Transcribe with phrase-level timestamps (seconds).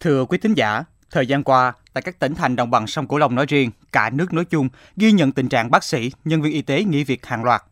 [0.00, 3.18] Thưa quý thính giả, thời gian qua, tại các tỉnh thành đồng bằng sông Cửu
[3.18, 6.52] Long nói riêng, cả nước nói chung ghi nhận tình trạng bác sĩ, nhân viên
[6.52, 7.62] y tế nghỉ việc hàng loạt.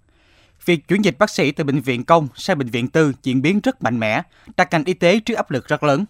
[0.65, 3.61] Việc chuyển dịch bác sĩ từ bệnh viện công sang bệnh viện tư diễn biến
[3.61, 4.23] rất mạnh mẽ,
[4.57, 6.05] đặt ngành y tế trước áp lực rất lớn.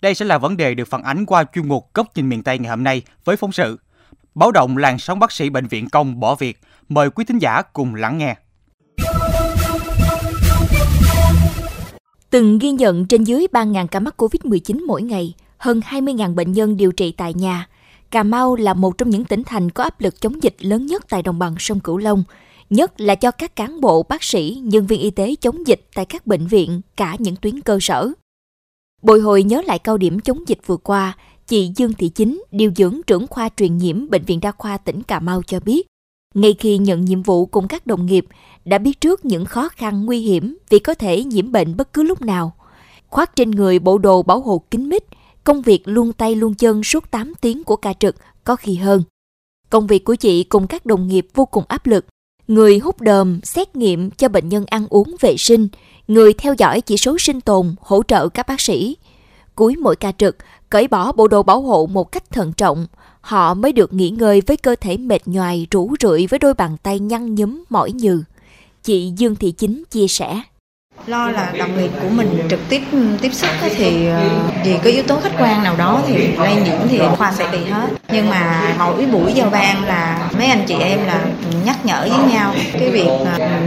[0.00, 2.58] Đây sẽ là vấn đề được phản ánh qua chuyên mục Góc nhìn miền Tây
[2.58, 3.78] ngày hôm nay với phóng sự
[4.34, 6.60] Báo động làn sóng bác sĩ bệnh viện công bỏ việc.
[6.88, 8.36] Mời quý thính giả cùng lắng nghe.
[12.30, 16.76] Từng ghi nhận trên dưới 3.000 ca mắc COVID-19 mỗi ngày, hơn 20.000 bệnh nhân
[16.76, 17.68] điều trị tại nhà.
[18.10, 21.04] Cà Mau là một trong những tỉnh thành có áp lực chống dịch lớn nhất
[21.08, 22.24] tại đồng bằng sông Cửu Long,
[22.70, 26.04] nhất là cho các cán bộ, bác sĩ, nhân viên y tế chống dịch tại
[26.04, 28.12] các bệnh viện, cả những tuyến cơ sở.
[29.02, 31.16] Bồi hồi nhớ lại cao điểm chống dịch vừa qua,
[31.46, 35.02] chị Dương Thị Chính, điều dưỡng trưởng khoa truyền nhiễm Bệnh viện Đa khoa tỉnh
[35.02, 35.86] Cà Mau cho biết,
[36.34, 38.26] ngay khi nhận nhiệm vụ cùng các đồng nghiệp,
[38.64, 42.02] đã biết trước những khó khăn nguy hiểm vì có thể nhiễm bệnh bất cứ
[42.02, 42.54] lúc nào.
[43.08, 45.04] Khoác trên người bộ đồ bảo hộ kín mít,
[45.48, 49.02] công việc luôn tay luôn chân suốt 8 tiếng của ca trực có khi hơn.
[49.70, 52.06] Công việc của chị cùng các đồng nghiệp vô cùng áp lực.
[52.48, 55.68] Người hút đờm, xét nghiệm cho bệnh nhân ăn uống vệ sinh,
[56.08, 58.96] người theo dõi chỉ số sinh tồn, hỗ trợ các bác sĩ.
[59.54, 60.36] Cuối mỗi ca trực,
[60.70, 62.86] cởi bỏ bộ đồ bảo hộ một cách thận trọng,
[63.20, 66.76] họ mới được nghỉ ngơi với cơ thể mệt nhoài rũ rượi với đôi bàn
[66.82, 68.22] tay nhăn nhúm mỏi nhừ.
[68.82, 70.42] Chị Dương Thị Chính chia sẻ
[71.06, 72.82] lo là đồng nghiệp của mình trực tiếp
[73.20, 74.30] tiếp xúc thì ờ,
[74.64, 77.64] vì có yếu tố khách quan nào đó thì lây nhiễm thì khoa sẽ bị
[77.64, 77.88] hết.
[78.12, 81.26] Nhưng mà mỗi buổi giao ban là mấy anh chị em là
[81.64, 83.10] nhắc nhở với nhau cái việc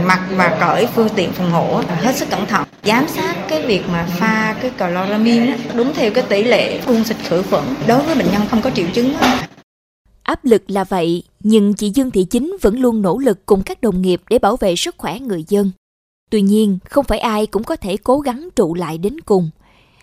[0.04, 2.64] mặc và cởi phương tiện phòng hộ hết sức cẩn thận.
[2.84, 7.16] Giám sát cái việc mà pha cái chloramin đúng theo cái tỷ lệ phun xịt
[7.28, 7.64] khử khuẩn.
[7.86, 9.14] Đối với bệnh nhân không có triệu chứng
[10.22, 13.82] Áp lực là vậy, nhưng chị Dương Thị Chính vẫn luôn nỗ lực cùng các
[13.82, 15.70] đồng nghiệp để bảo vệ sức khỏe người dân.
[16.32, 19.50] Tuy nhiên, không phải ai cũng có thể cố gắng trụ lại đến cùng.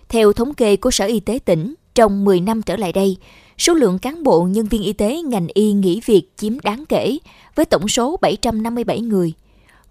[0.09, 3.17] Theo thống kê của Sở Y tế tỉnh, trong 10 năm trở lại đây,
[3.57, 7.17] số lượng cán bộ nhân viên y tế ngành y nghỉ việc chiếm đáng kể
[7.55, 9.33] với tổng số 757 người.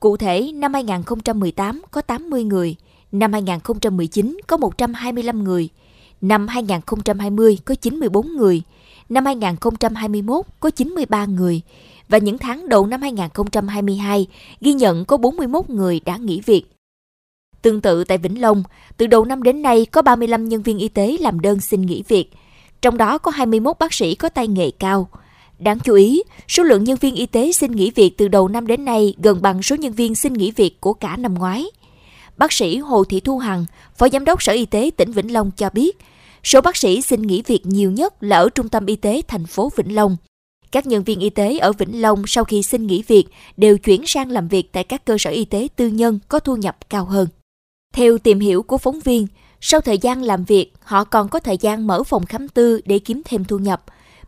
[0.00, 2.76] Cụ thể, năm 2018 có 80 người,
[3.12, 5.68] năm 2019 có 125 người,
[6.20, 8.62] năm 2020 có 94 người,
[9.08, 11.62] năm 2021 có 93 người
[12.08, 14.26] và những tháng đầu năm 2022
[14.60, 16.64] ghi nhận có 41 người đã nghỉ việc.
[17.62, 18.62] Tương tự tại Vĩnh Long,
[18.96, 22.02] từ đầu năm đến nay có 35 nhân viên y tế làm đơn xin nghỉ
[22.08, 22.30] việc,
[22.82, 25.08] trong đó có 21 bác sĩ có tay nghề cao.
[25.58, 28.66] Đáng chú ý, số lượng nhân viên y tế xin nghỉ việc từ đầu năm
[28.66, 31.66] đến nay gần bằng số nhân viên xin nghỉ việc của cả năm ngoái.
[32.36, 33.64] Bác sĩ Hồ Thị Thu Hằng,
[33.96, 35.98] Phó Giám đốc Sở Y tế tỉnh Vĩnh Long cho biết,
[36.44, 39.46] số bác sĩ xin nghỉ việc nhiều nhất là ở Trung tâm Y tế thành
[39.46, 40.16] phố Vĩnh Long,
[40.72, 43.24] các nhân viên y tế ở Vĩnh Long sau khi xin nghỉ việc
[43.56, 46.56] đều chuyển sang làm việc tại các cơ sở y tế tư nhân có thu
[46.56, 47.28] nhập cao hơn.
[47.94, 49.26] Theo tìm hiểu của phóng viên,
[49.60, 52.98] sau thời gian làm việc, họ còn có thời gian mở phòng khám tư để
[52.98, 53.84] kiếm thêm thu nhập.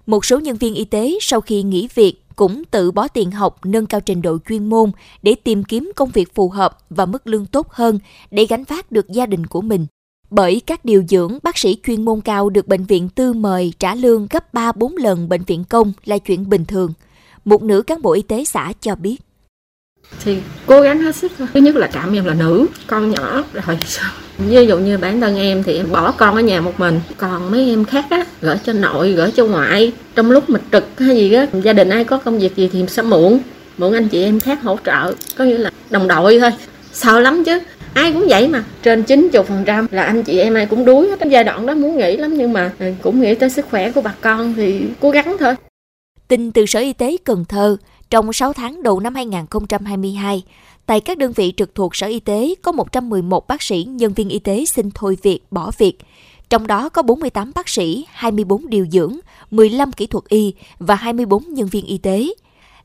[0.07, 3.59] Một số nhân viên y tế sau khi nghỉ việc cũng tự bó tiền học
[3.65, 4.91] nâng cao trình độ chuyên môn
[5.23, 7.99] để tìm kiếm công việc phù hợp và mức lương tốt hơn
[8.31, 9.87] để gánh vác được gia đình của mình.
[10.31, 13.95] Bởi các điều dưỡng, bác sĩ chuyên môn cao được bệnh viện tư mời trả
[13.95, 16.93] lương gấp 3-4 lần bệnh viện công là chuyện bình thường.
[17.45, 19.17] Một nữ cán bộ y tế xã cho biết.
[20.25, 21.49] Thì cố gắng hết sức thôi.
[21.55, 24.11] Thứ nhất là cảm em là nữ, con nhỏ rồi sao?
[24.39, 27.51] Ví dụ như bản thân em thì em bỏ con ở nhà một mình, còn
[27.51, 29.93] mấy em khác á, gửi cho nội, gửi cho ngoại.
[30.15, 32.85] Trong lúc mà trực hay gì á, gia đình ai có công việc gì thì
[32.89, 33.41] sẽ muộn,
[33.79, 36.51] muộn anh chị em khác hỗ trợ, có nghĩa là đồng đội thôi.
[36.93, 37.61] Sợ lắm chứ,
[37.95, 38.65] ai cũng vậy mà.
[38.83, 41.29] Trên 90% là anh chị em ai cũng đuối hết.
[41.31, 44.01] Giai đoạn đó muốn nghỉ lắm nhưng mà ừ, cũng nghĩ tới sức khỏe của
[44.01, 45.55] bà con thì cố gắng thôi.
[46.29, 47.77] Tin từ Sở Y tế Cần Thơ,
[48.11, 50.43] trong 6 tháng đầu năm 2022,
[50.87, 54.29] tại các đơn vị trực thuộc Sở Y tế có 111 bác sĩ, nhân viên
[54.29, 55.99] y tế xin thôi việc, bỏ việc.
[56.51, 59.19] Trong đó có 48 bác sĩ, 24 điều dưỡng,
[59.51, 62.27] 15 kỹ thuật y và 24 nhân viên y tế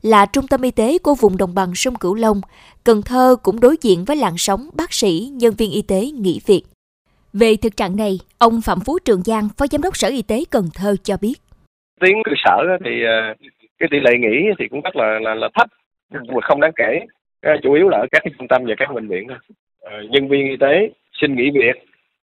[0.02, 2.40] là trung tâm y tế của vùng đồng bằng sông Cửu Long,
[2.84, 6.40] Cần Thơ cũng đối diện với làn sóng bác sĩ, nhân viên y tế nghỉ
[6.46, 6.62] việc.
[7.32, 10.44] Về thực trạng này, ông Phạm Phú Trường Giang, Phó Giám đốc Sở Y tế
[10.50, 11.34] Cần Thơ cho biết.
[12.00, 13.34] Tuyến cơ sở thì ờ,
[13.78, 15.68] cái tỷ lệ nghỉ thì cũng rất là là, là thấp,
[16.10, 17.00] mà không đáng kể.
[17.62, 19.38] Chủ yếu là ở các trung tâm và các bệnh viện thôi.
[19.80, 20.90] Ờ, nhân viên y tế
[21.20, 21.76] xin nghỉ việc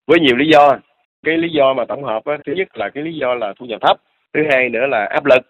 [0.07, 0.77] với nhiều lý do.
[1.25, 3.81] Cái lý do mà tổng hợp thứ nhất là cái lý do là thu nhập
[3.81, 3.97] thấp,
[4.33, 5.41] thứ hai nữa là áp lực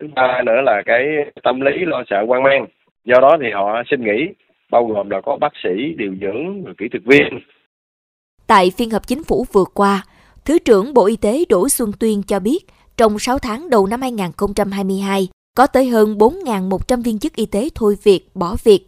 [0.00, 1.06] thứ ba nữa là cái
[1.42, 2.66] tâm lý lo sợ quan mang
[3.04, 4.26] do đó thì họ xin nghỉ
[4.70, 7.40] bao gồm là có bác sĩ điều dưỡng và kỹ thuật viên
[8.46, 10.04] tại phiên họp chính phủ vừa qua
[10.44, 12.58] thứ trưởng bộ y tế đỗ xuân tuyên cho biết
[12.96, 15.28] trong 6 tháng đầu năm 2022
[15.58, 18.86] có tới hơn 4.100 viên chức y tế thôi việc, bỏ việc.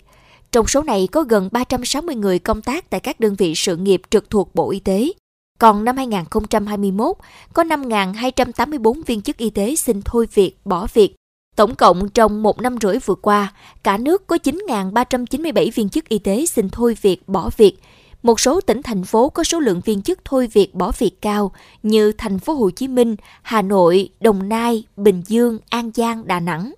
[0.53, 4.01] Trong số này có gần 360 người công tác tại các đơn vị sự nghiệp
[4.11, 5.09] trực thuộc Bộ Y tế
[5.61, 7.17] còn năm 2021
[7.53, 11.15] có 5.284 viên chức y tế xin thôi việc, bỏ việc.
[11.57, 13.53] Tổng cộng trong một năm rưỡi vừa qua,
[13.83, 17.79] cả nước có 9.397 viên chức y tế xin thôi việc, bỏ việc.
[18.23, 21.53] Một số tỉnh thành phố có số lượng viên chức thôi việc bỏ việc cao
[21.83, 26.41] như thành phố Hồ Chí Minh, Hà Nội, Đồng Nai, Bình Dương, An Giang, Đà
[26.41, 26.73] Nẵng.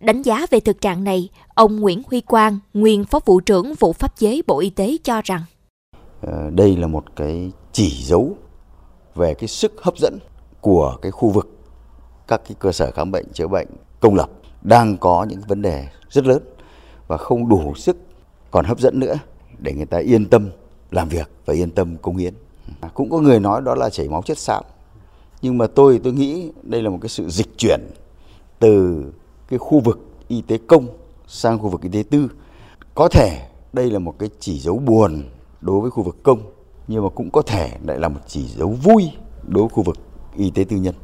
[0.00, 3.92] Đánh giá về thực trạng này, ông Nguyễn Huy Quang, nguyên Phó vụ trưởng vụ
[3.92, 5.42] pháp chế Bộ Y tế cho rằng
[6.20, 8.36] ờ, đây là một cái chỉ dấu
[9.14, 10.18] về cái sức hấp dẫn
[10.60, 11.48] của cái khu vực,
[12.28, 13.68] các cái cơ sở khám bệnh, chữa bệnh
[14.00, 14.30] công lập
[14.62, 16.42] đang có những vấn đề rất lớn
[17.08, 17.96] và không đủ sức
[18.50, 19.14] còn hấp dẫn nữa
[19.58, 20.50] để người ta yên tâm
[20.90, 22.34] làm việc và yên tâm công hiến.
[22.94, 24.64] Cũng có người nói đó là chảy máu chất xám.
[25.42, 27.80] Nhưng mà tôi tôi nghĩ đây là một cái sự dịch chuyển
[28.58, 29.04] từ
[29.48, 29.98] cái khu vực
[30.28, 30.86] y tế công
[31.26, 32.28] sang khu vực y tế tư.
[32.94, 35.22] Có thể đây là một cái chỉ dấu buồn
[35.60, 36.42] đối với khu vực công
[36.88, 39.10] nhưng mà cũng có thể lại là một chỉ dấu vui
[39.46, 39.96] đối với khu vực
[40.36, 40.94] y tế tư nhân.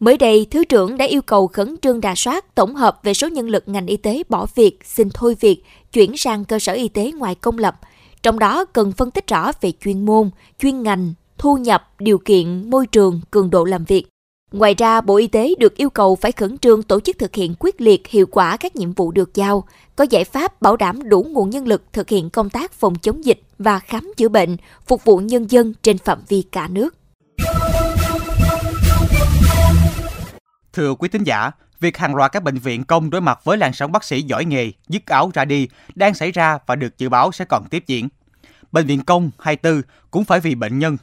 [0.00, 3.28] Mới đây, Thứ trưởng đã yêu cầu khẩn trương đà soát tổng hợp về số
[3.28, 6.88] nhân lực ngành y tế bỏ việc, xin thôi việc, chuyển sang cơ sở y
[6.88, 7.80] tế ngoài công lập.
[8.22, 12.70] Trong đó cần phân tích rõ về chuyên môn, chuyên ngành, thu nhập, điều kiện,
[12.70, 14.06] môi trường, cường độ làm việc.
[14.52, 17.54] Ngoài ra, Bộ Y tế được yêu cầu phải khẩn trương tổ chức thực hiện
[17.58, 19.64] quyết liệt hiệu quả các nhiệm vụ được giao,
[19.96, 23.24] có giải pháp bảo đảm đủ nguồn nhân lực thực hiện công tác phòng chống
[23.24, 24.56] dịch và khám chữa bệnh,
[24.86, 26.96] phục vụ nhân dân trên phạm vi cả nước.
[30.72, 31.50] Thưa quý thính giả,
[31.80, 34.44] việc hàng loạt các bệnh viện công đối mặt với làn sóng bác sĩ giỏi
[34.44, 37.84] nghề, dứt áo ra đi đang xảy ra và được dự báo sẽ còn tiếp
[37.86, 38.08] diễn.
[38.72, 40.96] Bệnh viện công hay tư cũng phải vì bệnh nhân,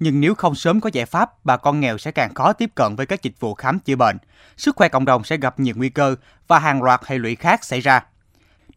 [0.00, 2.96] nhưng nếu không sớm có giải pháp, bà con nghèo sẽ càng khó tiếp cận
[2.96, 4.16] với các dịch vụ khám chữa bệnh.
[4.56, 6.16] Sức khỏe cộng đồng sẽ gặp nhiều nguy cơ
[6.48, 8.04] và hàng loạt hệ lụy khác xảy ra.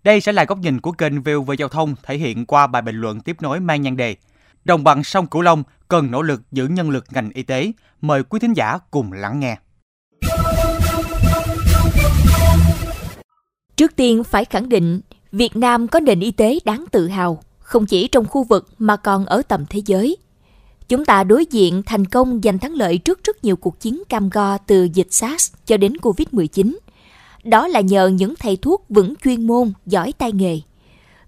[0.04, 2.96] Đây sẽ là góc nhìn của kênh VOV Giao thông thể hiện qua bài bình
[2.96, 4.16] luận tiếp nối mang nhan đề
[4.66, 7.72] Đồng bằng sông Cửu Long cần nỗ lực giữ nhân lực ngành y tế.
[8.02, 9.58] Mời quý thính giả cùng lắng nghe.
[13.76, 15.02] Trước tiên phải khẳng định,
[15.32, 18.96] Việt Nam có nền y tế đáng tự hào, không chỉ trong khu vực mà
[18.96, 20.18] còn ở tầm thế giới.
[20.90, 24.30] Chúng ta đối diện thành công giành thắng lợi trước rất nhiều cuộc chiến cam
[24.30, 26.78] go từ dịch SARS cho đến COVID-19.
[27.44, 30.60] Đó là nhờ những thầy thuốc vững chuyên môn, giỏi tay nghề.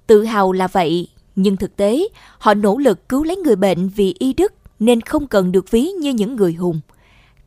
[0.08, 4.16] Tự hào là vậy, nhưng thực tế, họ nỗ lực cứu lấy người bệnh vì
[4.20, 6.82] y đức nên không cần được ví như những người hùng.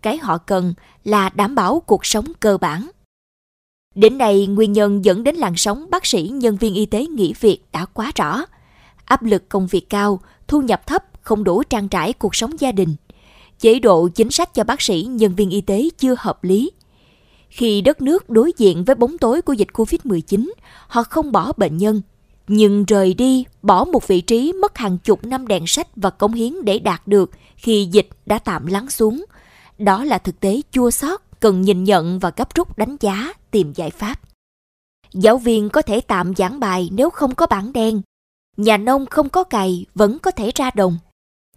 [0.03, 0.75] Cái họ cần
[1.05, 2.91] là đảm bảo cuộc sống cơ bản.
[3.95, 7.35] Đến nay, nguyên nhân dẫn đến làn sóng bác sĩ, nhân viên y tế nghỉ
[7.41, 8.45] việc đã quá rõ.
[9.05, 12.73] Áp lực công việc cao, thu nhập thấp, không đủ trang trải cuộc sống gia
[12.73, 12.97] đình.
[13.61, 16.71] Chế độ chính sách cho bác sĩ, nhân viên y tế chưa hợp lý.
[17.55, 20.53] Khi đất nước đối diện với bóng tối của dịch Covid-19,
[20.87, 22.03] họ không bỏ bệnh nhân,
[22.49, 26.33] nhưng rời đi, bỏ một vị trí mất hàng chục năm đèn sách và cống
[26.33, 29.25] hiến để đạt được khi dịch đã tạm lắng xuống.
[29.79, 33.73] Đó là thực tế chua xót cần nhìn nhận và gấp rút đánh giá, tìm
[33.73, 34.21] giải pháp.
[35.13, 38.03] Giáo viên có thể tạm giảng bài nếu không có bảng đen.
[38.57, 40.99] Nhà nông không có cày vẫn có thể ra đồng.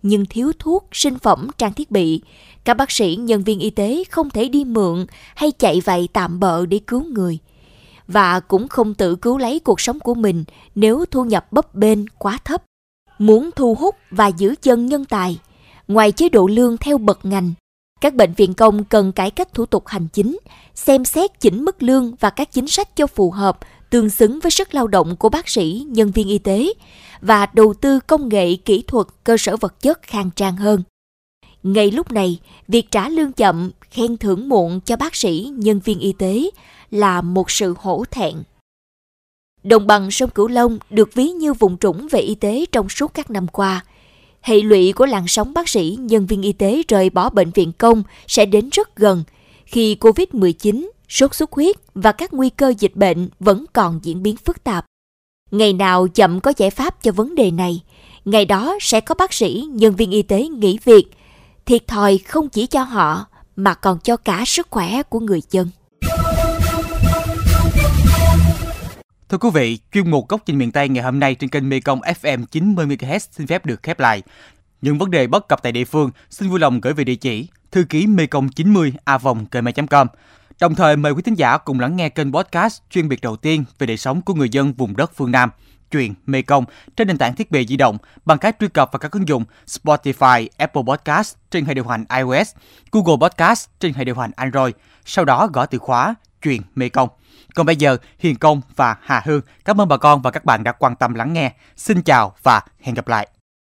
[0.02, 2.22] Nhưng thiếu thuốc, sinh phẩm, trang thiết bị,
[2.64, 5.06] các bác sĩ, nhân viên y tế không thể đi mượn
[5.36, 7.38] hay chạy vậy tạm bợ để cứu người.
[8.08, 10.44] Và cũng không tự cứu lấy cuộc sống của mình
[10.76, 12.64] nếu thu nhập bấp bênh quá thấp.
[13.20, 15.40] Muốn thu hút và giữ chân nhân tài,
[15.88, 17.54] ngoài chế độ lương theo bậc ngành,
[18.02, 20.38] các bệnh viện công cần cải cách thủ tục hành chính,
[20.76, 24.52] xem xét chỉnh mức lương và các chính sách cho phù hợp, tương xứng với
[24.52, 26.74] sức lao động của bác sĩ, nhân viên y tế
[27.22, 30.84] và đầu tư công nghệ, kỹ thuật, cơ sở vật chất khang trang hơn.
[31.64, 36.00] Ngay lúc này, việc trả lương chậm, khen thưởng muộn cho bác sĩ, nhân viên
[36.00, 36.50] y tế
[36.92, 38.36] là một sự hổ thẹn.
[39.64, 43.14] Đồng bằng sông Cửu Long được ví như vùng trũng về y tế trong suốt
[43.14, 43.86] các năm qua–
[44.48, 47.72] hệ lụy của làn sóng bác sĩ, nhân viên y tế rời bỏ bệnh viện
[47.78, 49.24] công sẽ đến rất gần
[49.66, 54.36] khi COVID-19, sốt xuất huyết và các nguy cơ dịch bệnh vẫn còn diễn biến
[54.38, 54.86] phức tạp.
[55.52, 57.82] Ngày nào chậm có giải pháp cho vấn đề này,
[58.26, 61.06] ngày đó sẽ có bác sĩ, nhân viên y tế nghỉ việc,
[61.66, 63.26] thiệt thòi không chỉ cho họ
[63.56, 65.70] mà còn cho cả sức khỏe của người dân.
[69.30, 72.00] Thưa quý vị, chuyên mục Góc nhìn miền Tây ngày hôm nay trên kênh Mekong
[72.00, 74.22] FM 90MHz xin phép được khép lại.
[74.82, 77.48] Những vấn đề bất cập tại địa phương xin vui lòng gửi về địa chỉ
[77.72, 79.18] thư ký mekong 90 a
[79.90, 80.08] com
[80.60, 83.64] Đồng thời mời quý thính giả cùng lắng nghe kênh podcast chuyên biệt đầu tiên
[83.80, 85.50] về đời sống của người dân vùng đất phương Nam,
[85.92, 86.14] truyền
[86.48, 89.28] Công trên nền tảng thiết bị di động bằng cách truy cập vào các ứng
[89.28, 92.56] dụng Spotify, Apple Podcast trên hệ điều hành iOS,
[92.92, 94.74] Google Podcast trên hệ điều hành Android,
[95.06, 96.62] sau đó gõ từ khóa truyền
[96.94, 97.10] Công.
[97.56, 100.64] Còn bây giờ, Hiền Công và Hà Hương cảm ơn bà con và các bạn
[100.64, 101.54] đã quan tâm lắng nghe.
[101.76, 103.28] Xin chào và hẹn gặp lại.